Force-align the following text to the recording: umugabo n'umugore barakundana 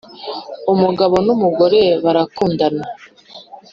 umugabo 0.73 1.15
n'umugore 1.25 1.79
barakundana 2.03 2.83